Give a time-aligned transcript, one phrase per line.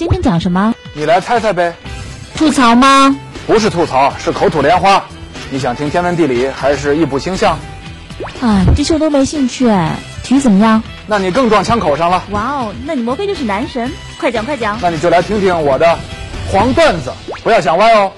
[0.00, 0.74] 今天讲什么？
[0.94, 1.74] 你来猜猜呗。
[2.34, 3.14] 吐槽吗？
[3.46, 5.04] 不是吐槽，是口吐莲花。
[5.50, 7.58] 你想听天文地理还是异步星象？
[8.40, 9.94] 啊，这些我都没兴趣哎。
[10.22, 10.82] 体育怎么样？
[11.06, 12.24] 那你更撞枪口上了。
[12.30, 13.92] 哇哦，那你莫非就是男神？
[14.18, 14.78] 快讲快讲。
[14.80, 15.98] 那你就来听听我的
[16.50, 17.12] 黄段子，
[17.44, 18.10] 不要想歪哦。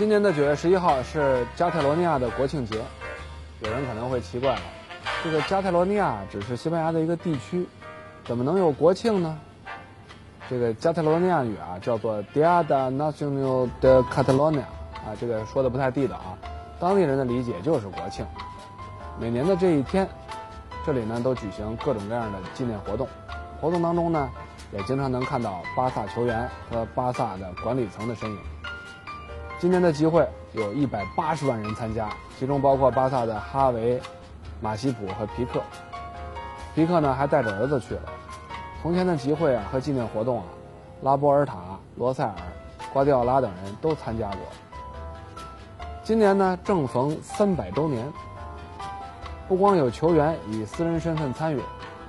[0.00, 2.80] 今年的九月十一号是加泰罗尼亚的国庆节，
[3.60, 4.62] 有人可能会奇怪了，
[5.22, 7.66] 这个加泰罗尼亚只是西班牙的一个地区，
[8.24, 9.38] 怎么能有国庆呢？
[10.48, 14.62] 这个加泰罗尼亚语啊叫做 Dia de Nacional de Catalonia，
[14.94, 16.32] 啊，这个说的不太地道啊，
[16.80, 18.24] 当地人的理解就是国庆。
[19.20, 20.08] 每年的这一天，
[20.86, 23.06] 这里呢都举行各种各样的纪念活动，
[23.60, 24.30] 活动当中呢
[24.72, 28.38] 也经常能看到巴萨球员和巴萨的管理层的身影。
[29.60, 32.08] 今年的集会有一百八十万人参加，
[32.38, 34.00] 其中包括巴萨的哈维、
[34.58, 35.60] 马西普和皮克。
[36.74, 38.02] 皮克呢还带着儿子去了。
[38.80, 40.44] 从前的集会啊和纪念活动啊，
[41.02, 41.58] 拉波尔塔、
[41.96, 42.34] 罗塞尔、
[42.90, 44.38] 瓜迪奥拉等人都参加过。
[46.02, 48.10] 今年呢正逢三百周年，
[49.46, 51.60] 不光有球员以私人身份参与，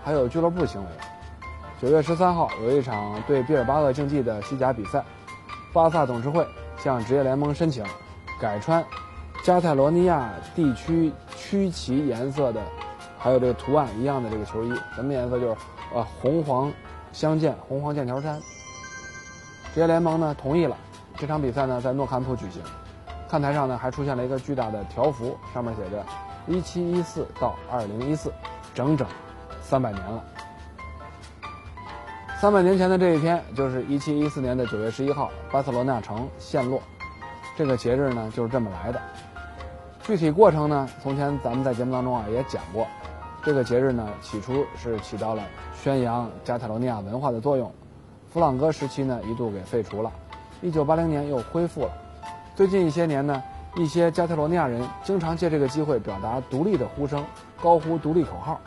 [0.06, 0.88] 还有俱乐部行为。
[1.82, 5.04] 九月十三号有一场对毕尔巴鄂竞技的西甲比赛，
[5.74, 6.48] 巴萨董事会。
[6.84, 7.86] 向职业联盟申请
[8.40, 8.84] 改穿
[9.44, 12.62] 加泰罗尼亚地区区旗颜色的，
[13.18, 15.40] 还有这个图案一样的这个球衣，什么颜色？
[15.40, 15.56] 就是
[15.94, 16.72] 呃红黄
[17.12, 18.40] 相间，红黄剑条衫。
[19.73, 20.76] 职业联盟呢同意了，
[21.18, 22.62] 这场比赛呢在诺坎普举行。
[23.30, 26.06] 看台上呢还出现了一个巨大的条幅，上面写着
[26.48, 28.32] “一七一四到二零一四”，
[28.76, 29.08] 整整
[29.62, 30.23] 三百年了。
[32.42, 36.81] 三百年前的这一天，就是一七一四年的九月十一号，巴塞罗那城陷落。
[37.56, 39.00] 这个节日呢，就是这么来的。
[40.02, 42.88] 具体过程呢，从前咱们在节目当中啊也讲过。
[43.43, 45.43] 这个节日呢，起初是起到了
[45.80, 47.71] 宣扬加泰罗尼亚文化的作用。
[48.33, 50.11] 弗朗哥时期呢，一度给废除了。
[50.64, 51.92] 一九八零年又恢复了。
[52.55, 53.39] 最近一些年呢，
[53.76, 57.23] 一些加泰罗尼亚人经常借这个机会表达独立的呼声，
[57.61, 58.60] 高呼独立口号。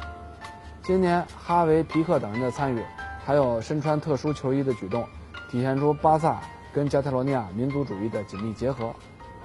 [0.81, 2.81] 今年哈维、皮克等人的参与。
[3.25, 5.03] 还有身穿特殊球衣的举动，
[5.51, 6.41] 体现出巴萨
[6.75, 8.93] 跟加泰罗尼亚民族主义的紧密结合。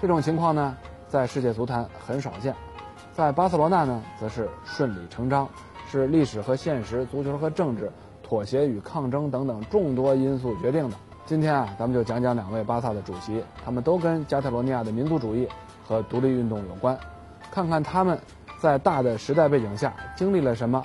[0.01, 0.75] 这种情况呢，
[1.07, 2.53] 在世界足坛很少见，
[3.13, 5.47] 在巴塞罗那呢，则是顺理成章，
[5.89, 7.89] 是历史和现实、足球和政治、
[8.21, 10.97] 妥协与抗争等等众多因素决定的。
[11.25, 15.47] 今天啊，咱们就讲讲两位巴萨的主席，他们都跟加泰罗尼亚的民族主义
[15.87, 16.97] 和独立运动有关，
[17.49, 18.19] 看看他们
[18.59, 20.83] 在大的时代背景下经历了什么，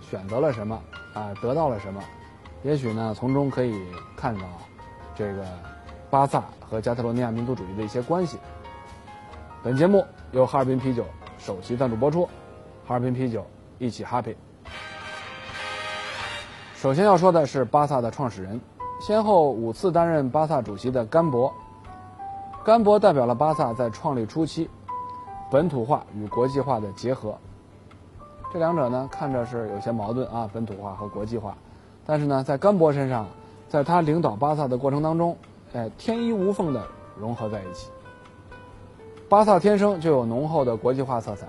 [0.00, 0.80] 选择了什么，
[1.14, 2.00] 啊，得到了什么。
[2.62, 3.86] 也许呢，从中可以
[4.16, 4.42] 看到
[5.14, 5.44] 这个
[6.10, 8.36] 巴萨和加泰罗尼亚民族主义的一些关系。
[9.62, 11.04] 本节目由哈尔滨啤酒
[11.38, 12.24] 首席赞助播出，
[12.86, 13.46] 哈尔滨啤酒
[13.78, 14.34] 一起 happy。
[16.74, 18.60] 首先要说的是巴萨的创始人，
[19.00, 21.52] 先后五次担任巴萨主席的甘博。
[22.64, 24.68] 甘博代表了巴萨在创立初期
[25.50, 27.38] 本土化与国际化的结合。
[28.52, 31.56] 这两者呢，看着是有些矛盾啊，本土化和国际化。
[32.10, 33.26] 但是呢，在甘博身上，
[33.68, 35.36] 在他领导巴萨的过程当中，
[35.74, 36.82] 哎，天衣无缝的
[37.20, 37.90] 融合在一起。
[39.28, 41.46] 巴萨天生就有浓厚的国际化色彩。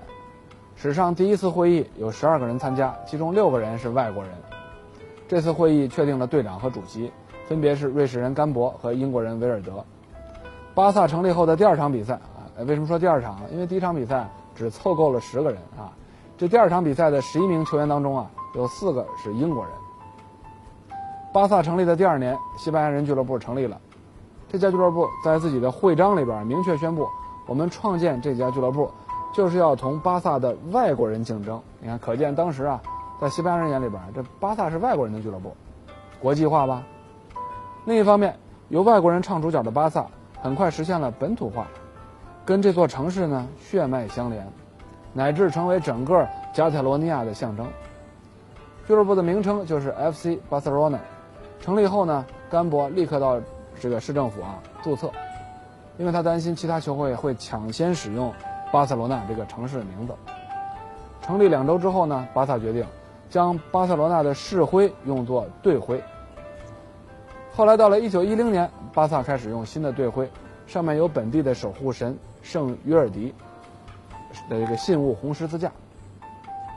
[0.76, 4.32] 史上第一次会议有十二个人参加，其中六个人是外国人。
[5.26, 7.10] 这次会议确定了队长和主席，
[7.48, 9.82] 分别是瑞士人甘博和英国人维尔德。
[10.74, 13.40] 巴萨成立后的第二场比赛啊，为什么说第二场？
[13.50, 15.96] 因为第一场比赛只凑够了十个人啊。
[16.36, 19.72] 这第二场比赛的十一名球员当中啊，有四个是英国人。
[21.32, 23.80] 巴萨成立的第二年，西班牙人俱乐部成立了。
[24.48, 27.06] 这家俱乐部在自己的会章里边明确宣布：
[27.46, 28.90] 我们创建这家俱乐部，
[29.32, 31.62] 就是要同巴萨的外国人竞争。
[31.78, 32.82] 你看，可见当时啊，
[33.20, 35.54] 在西班牙人眼里边，这巴萨是外国人的俱乐部，
[36.20, 36.82] 国际化吧。
[37.84, 38.36] 另一方面，
[38.68, 40.04] 由外国人唱主角的巴萨，
[40.42, 41.64] 很快实现了本土化，
[42.44, 44.44] 跟这座城市呢血脉相连，
[45.12, 47.64] 乃至成为整个加泰罗尼亚的象征。
[48.84, 50.98] 俱乐部的名称就是 FC 巴塞罗那。
[51.60, 53.40] 成立后呢，甘博立刻到
[53.78, 55.10] 这个市政府啊注册，
[55.98, 58.32] 因为他担心其他球会会抢先使用
[58.72, 60.14] 巴塞罗那这个城市的名字。
[61.22, 62.84] 成立两周之后呢，巴萨决定
[63.28, 66.02] 将巴塞罗那的市徽用作队徽。
[67.52, 70.28] 后来到了1910年，巴萨开始用新的队徽，
[70.66, 73.34] 上面有本地的守护神圣约尔迪
[74.48, 75.70] 的这个信物红十字架，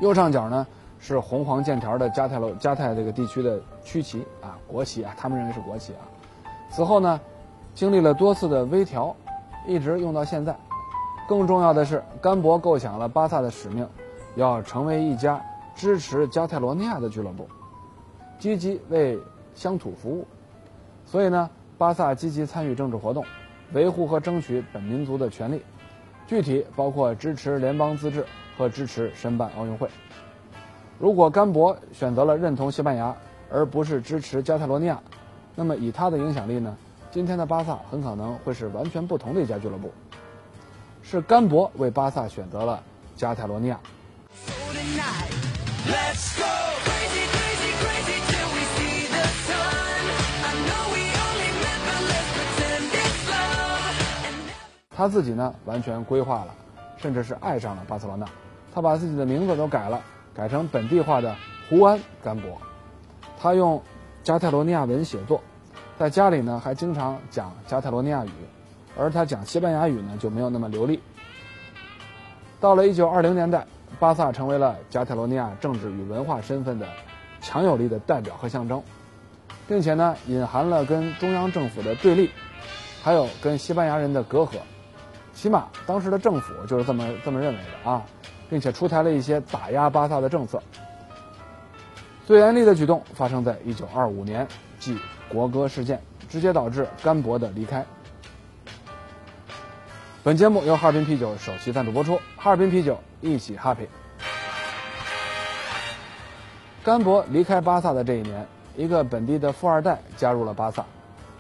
[0.02, 0.68] 右上角呢
[1.06, 6.00] 是红黄剑条的加泰罗加泰这个地区的区旗啊，国旗啊，他们认为是国旗啊。
[6.70, 7.20] 此后呢，
[7.76, 9.14] 经历了多次的微调，
[9.68, 10.56] 一直用到现在。
[11.28, 13.86] 更重要的是，甘博构想了巴萨的使命，
[14.36, 15.44] 要成为一家
[15.76, 17.50] 支持加泰罗尼亚的俱乐部，
[18.40, 19.20] 积极为
[19.54, 20.26] 乡土服务。
[21.06, 23.26] 所以呢，巴萨积极参与政治活动，
[23.74, 25.62] 维护和争取本民族的权利，
[26.28, 28.26] 具体包括支持联邦自治
[28.58, 29.90] 和支持申办奥运会。
[31.00, 33.16] 如果甘博选择了认同西班牙，
[33.52, 35.00] 而不是支持加泰罗尼亚，
[35.56, 36.76] 那么以他的影响力呢，
[37.12, 39.92] 今天的巴萨很可能会是完全不同的一家俱乐部。
[41.02, 42.82] 是甘博为巴萨选择了
[43.16, 43.80] 加泰罗尼亚。
[54.96, 56.56] 他自己呢，完全规划了，
[56.98, 58.26] 甚至是爱上了巴塞罗那。
[58.74, 60.02] 他把自己的名字都改了，
[60.36, 61.36] 改成本地化的
[61.70, 62.62] 胡安·甘博。
[63.40, 63.82] 他用
[64.24, 65.42] 加泰罗尼亚文写作，
[65.98, 68.30] 在家里呢还经常讲加泰罗尼亚语。
[68.96, 71.02] 而他讲西班牙语呢，就没有那么流利。
[72.60, 73.66] 到了一九二零年代，
[74.00, 76.88] 巴萨成为了加泰罗尼亚政治与文化身份的
[77.42, 78.84] 强有力的代表和象征，
[79.68, 82.30] 并且呢，隐含了跟中央政府的对立，
[83.02, 84.52] 还有跟西班牙人的隔阂。
[85.34, 88.06] 起码当时的政府就是这么这么认为的啊，
[88.50, 90.62] 并且出台了一些打压巴萨的政策。
[92.26, 94.48] 最严厉的举动发生在一九二五年，
[94.80, 94.98] 即
[95.28, 97.86] 国歌事件，直接导致甘博的离开。
[100.24, 103.88] 本节目由哈尔滨啤酒首席赞助播出，哈尔滨啤酒一起 happy。
[106.82, 108.48] 甘博离开巴萨的这一年，
[108.78, 110.86] 一个本地的富二代加入了巴萨。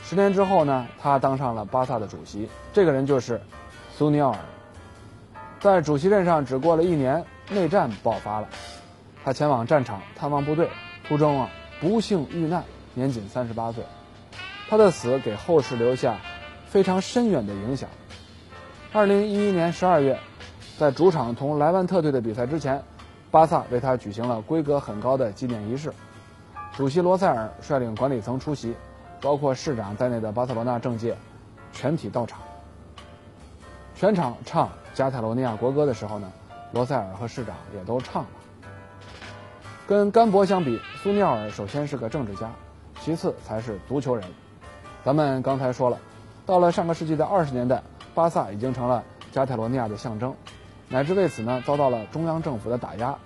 [0.01, 2.49] 十年之后呢，他当上了巴萨的主席。
[2.73, 3.39] 这个人就是
[3.95, 4.39] 苏尼奥尔。
[5.63, 8.49] 在主席任上只过了一年，内战爆发了，
[9.23, 10.69] 他前往战场探望部队，
[11.07, 11.49] 途中啊
[11.79, 12.61] 不幸遇难，
[12.93, 13.81] 年仅三十八岁。
[14.69, 16.17] 他的死给后世留下
[16.67, 17.87] 非常深远的影响。
[18.91, 20.19] 二零一一年十二月，
[20.77, 22.83] 在主场同莱万特队的比赛之前，
[23.31, 25.93] 巴萨为他举行了规格很高的纪念仪式。
[26.75, 28.75] 主席罗塞尔率领管理层出席，
[29.21, 31.15] 包括市长在内的巴塞罗那政界
[31.71, 32.41] 全体到场。
[34.03, 36.29] 全场唱加泰罗尼亚国歌的时候呢，
[36.73, 38.29] 罗塞尔和市长也都唱了。
[39.87, 42.51] 跟甘博相比，苏尼尔首先是个政治家，
[42.99, 44.25] 其次才是足球人。
[45.05, 45.97] 咱们刚才说了，
[46.45, 47.81] 到了上个世纪的二十年代。
[48.13, 49.01] 巴萨已经成了
[49.31, 50.35] 加泰罗尼亚的象征，
[50.89, 53.17] 乃至为此呢遭到了中央政府的打压。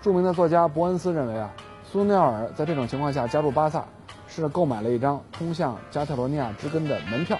[0.00, 1.50] 著名的作家伯恩斯认为啊，
[1.90, 3.84] 苏尼尔在这种情况下加入巴萨，
[4.28, 7.36] 是购买了一张通向加泰罗尼亚之根的门票，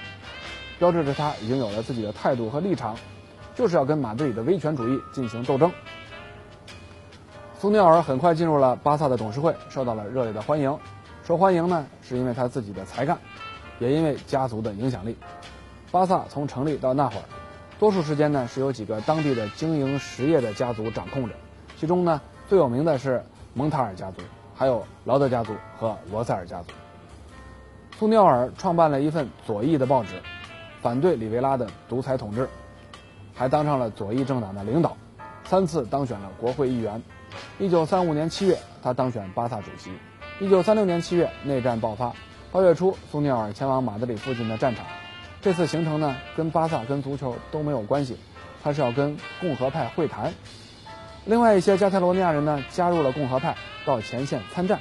[0.78, 2.96] 标志着他已经有了自己的态度和立场，
[3.54, 5.70] 就是要跟马德里的威权主义进行斗争。
[7.58, 10.76] 苏尼奥尔很快进入了巴萨的董事会，受到了热烈的欢迎。
[11.26, 13.18] 受欢迎呢，是因为他自己的才干，
[13.78, 15.16] 也因为家族的影响力。
[15.90, 17.24] 巴萨从成立到那会儿，
[17.78, 21.34] 多数时间呢是由几个当地的经营实业的家族掌控着，
[21.78, 23.24] 其中呢最有名的是
[23.54, 24.20] 蒙塔尔家族，
[24.54, 26.72] 还有劳德家族和罗塞尔家族。
[27.98, 30.20] 苏尼奥尔创办了一份左翼的报纸，
[30.84, 32.46] 反对里维拉的独裁统治，
[33.34, 34.94] 还当上了左翼政党的领导，
[35.44, 37.02] 三次当选了国会议员。
[37.58, 39.90] 一九三五年七月，他当选巴萨主席。
[40.40, 42.12] 一九三六年七月，内战爆发，
[42.52, 44.84] 八月初，苏尼尔前往马德里附近的战场。
[45.40, 48.18] 这次行程呢，跟巴萨、跟足球都没有关系，
[48.62, 50.34] 他是要跟共和派会谈。
[51.24, 53.56] 另外一些加泰罗尼亚人呢，加入了共和派，
[53.86, 54.78] 到前线参战，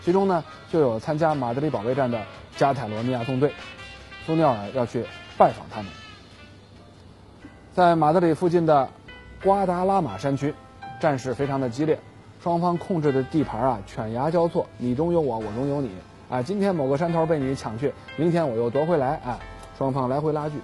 [0.00, 0.42] 其中呢，
[0.72, 2.20] 就有参加马德里保卫战的
[2.56, 3.52] 加泰罗尼亚纵队。
[4.26, 5.04] 苏尼尔要去
[5.38, 5.90] 拜访他们。
[7.72, 8.88] 在马德里附近的
[9.42, 10.54] 瓜达拉马山区，
[11.00, 11.98] 战事非常的激烈，
[12.42, 15.90] 双方控制的地盘啊，犬牙交错，你中有我，我中有你。
[16.28, 19.38] 啊，今天某个山头被你抢去，明天我又夺回来，啊。
[19.78, 20.58] 双方来回拉锯，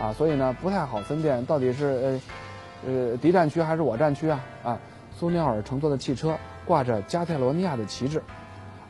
[0.00, 1.84] 啊，所以呢不太好分辨到底是
[2.86, 4.78] 呃呃敌战区还是我战区啊啊！
[5.14, 8.22] 苏尼尔乘坐的汽车挂着加泰罗尼亚的旗帜，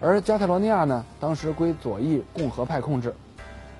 [0.01, 3.13] 而加泰罗尼亚呢当时归左翼共和派控制，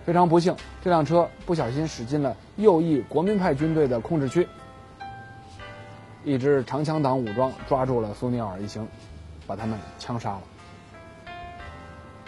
[0.05, 4.47] 非常不幸，这辆车不小心驶进了右翼国民派军队的控制区，
[6.25, 8.87] 一支长枪党武装抓住了苏尼尔一行，
[9.47, 10.43] 把他们枪杀了，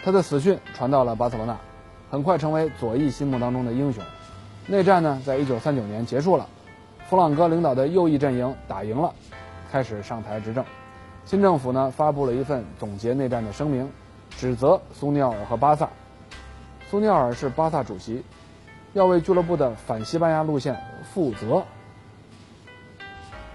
[0.03, 1.57] 他的死讯传到了巴塞罗那。
[2.09, 4.01] 很快成为左翼心目当中的英雄。
[4.65, 6.47] 内战呢，在一九三九年结束了，
[7.09, 9.13] 弗朗哥领导的右翼阵营打赢了，
[9.69, 10.63] 开始上台执政。
[11.25, 13.91] 新政府呢，发布了一份总结内战的声明，
[14.31, 15.89] 指责苏尼尔和巴萨。
[16.89, 18.23] 苏尼尔是巴萨主席，
[18.93, 20.73] 要为俱乐部的反西班牙路线
[21.13, 21.61] 负责。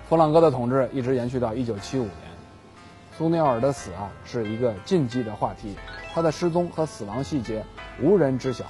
[0.07, 2.13] 弗朗哥的统治一直延续到一九七五年，
[3.17, 5.75] 苏尼尔的死啊是一个禁忌的话题，
[6.13, 7.65] 他的失踪和死亡细节
[8.03, 8.67] 无人知晓。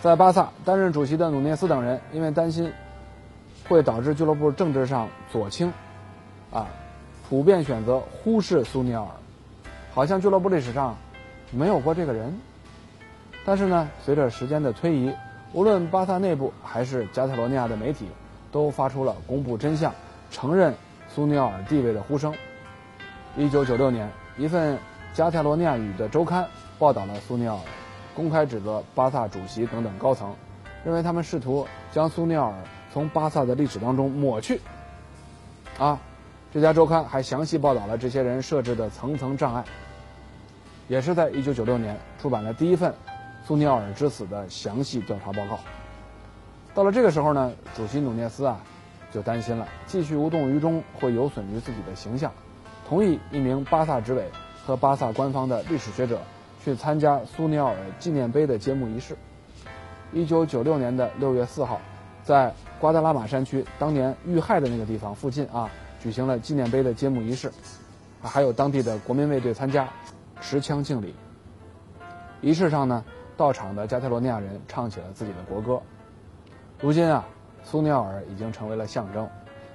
[0.00, 2.72] 在巴萨担任主席的努涅斯等人，因为担心
[3.68, 5.70] 会导致俱乐部政治上左倾，
[6.50, 6.66] 啊，
[7.28, 9.06] 普遍选择忽视苏尼尔，
[9.92, 10.96] 好像俱乐部历史上
[11.50, 12.34] 没有过这个人。
[13.44, 15.12] 但是呢，随着时间的推移，
[15.52, 18.06] 无论巴萨内部还是加泰罗尼亚的媒体，
[18.52, 19.92] 都发出了公布真相、
[20.30, 20.74] 承认
[21.08, 22.34] 苏尼尔地位的呼声。
[23.36, 24.78] 一九九六年，一份
[25.14, 26.46] 加泰罗尼亚语的周刊
[26.78, 27.56] 报道了苏尼尔，
[28.14, 30.34] 公开指责巴萨主席等等高层，
[30.84, 32.52] 认为他们试图将苏尼尔
[32.92, 34.60] 从巴萨的历史当中抹去。
[35.78, 35.98] 啊，
[36.52, 39.64] 这家周刊还详细报道了这些人设置的层层障碍。
[40.88, 42.92] 也是在一九九六年出版了第一份
[43.44, 45.58] 苏尼奥尔之死的详细调查报告。
[46.74, 48.60] 到了这个时候呢，主席努涅斯啊
[49.10, 52.32] 就担心了，继续无动于衷会有损于自己的形象。
[52.88, 54.30] 同意一名巴萨执委
[54.64, 56.20] 和巴萨官方的历史学者
[56.64, 59.16] 去参加苏尼奥尔纪念碑的揭幕仪式。
[60.12, 61.80] 一九九六年的六月四号，
[62.22, 65.70] 在瓜达拉马山区当年遇害的那个地方附近啊，
[66.02, 67.52] 举行了纪念碑的揭幕仪式，
[68.20, 69.88] 还有当地的国民卫队参加，
[70.40, 71.14] 持枪敬礼。
[72.40, 73.04] 仪式上呢，
[73.40, 75.80] 到场的加泰罗尼亚人唱起了自己的国歌。
[76.78, 77.26] 如今啊，
[77.64, 79.26] 苏尼奥尔已经成为了象征，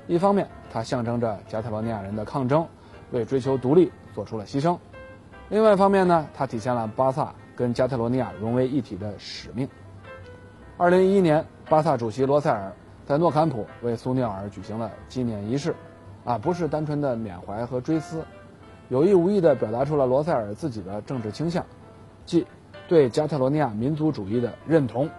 [0.06, 2.64] 一方面它象征着加泰罗尼亚人的抗争。
[3.12, 4.78] 为追求独立做出了牺牲，
[5.50, 9.68] 另外一方面呢，它体现了巴萨跟加泰罗尼亚融为一体的使命。
[10.78, 12.72] 二零一一年，巴萨主席罗塞尔
[13.04, 15.74] 在诺坎普为苏尼奥尔举行了纪念仪式，
[16.24, 18.24] 啊，不是单纯的缅怀和追思，
[18.90, 21.66] 有意无意地表达出了罗塞尔自己的政治倾向，
[22.26, 22.46] 即
[22.88, 25.10] 对加泰罗尼亚民族主义的认同。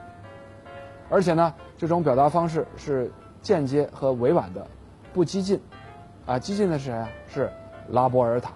[1.08, 3.10] 而且呢，这种表达方式是
[3.42, 4.66] 间接和委婉的，
[5.12, 5.60] 不激进，
[6.26, 7.08] 啊，激进的是谁啊？
[7.28, 7.50] 是。
[7.88, 8.50] 拉波尔塔，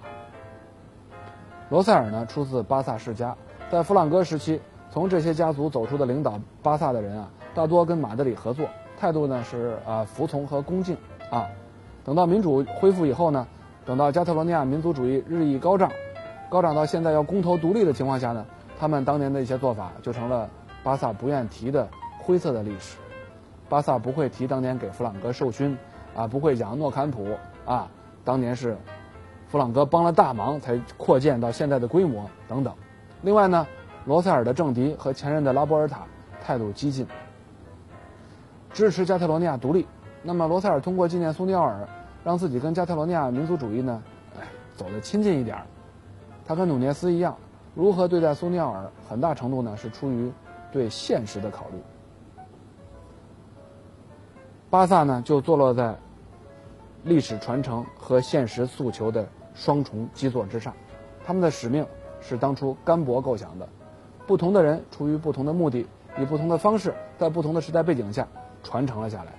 [1.68, 3.36] 罗塞尔呢出自巴萨世家，
[3.70, 8.66] 在弗朗哥时期，从这些家族走出的领导巴萨的人啊，大多跟马德里合作，
[8.98, 10.96] 态度呢是啊服从和恭敬
[11.30, 11.46] 啊。
[12.04, 13.46] 等到民主恢复以后呢，
[13.86, 15.92] 等到加泰罗尼亚民族主义日益高涨，
[16.48, 18.44] 高涨到现在要公投独立的情况下呢，
[18.80, 20.48] 他们当年的一些做法就成了
[20.82, 21.86] 巴萨不愿提的
[22.18, 22.96] 灰色的历史。
[23.68, 25.76] 巴萨不会提当年给弗朗哥授勋，
[26.16, 27.86] 啊不会讲诺坎普啊，
[28.24, 28.78] 当年是。
[29.48, 32.72] 弗朗哥帮了大忙，才扩建到现在的规模等等。
[33.20, 33.66] 另外呢，
[34.06, 36.06] 罗塞尔的政敌和前任的拉波尔塔
[36.40, 37.06] 态度激进，
[38.72, 39.86] 支持加泰罗尼亚独立。
[40.22, 41.86] 那么罗塞尔通过纪念苏尼奥尔，
[42.24, 44.02] 让自己跟加泰罗尼亚民族主义呢，
[44.40, 45.58] 哎，走得亲近一点。
[46.46, 47.36] 他跟努涅斯一样，
[47.74, 50.30] 如何对待苏尼奥尔，很大程度呢是出于
[50.72, 51.76] 对现实的考虑。
[54.68, 55.96] 巴萨呢就坐落在
[57.04, 59.26] 历史传承和现实诉求的。
[59.52, 60.72] 双重基座之上，
[61.26, 61.84] 他们的使命
[62.20, 63.68] 是当初甘博构想的。
[64.26, 65.84] 不同的人出于不同的目的，
[66.18, 68.26] 以不同的方式，在不同的时代背景下
[68.62, 69.32] 传承了下来。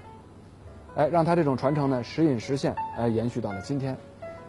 [0.95, 3.97] 哎，让他这种传承呢时隐时现，哎，延续到了今天，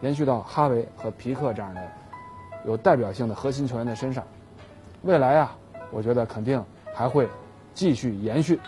[0.01, 1.81] 延续到哈维和皮克这样的
[2.65, 4.23] 有代表性的核心球员的身上。
[5.03, 5.55] 未来啊，
[5.91, 7.27] 我觉得肯定还会
[7.73, 8.59] 继续延续。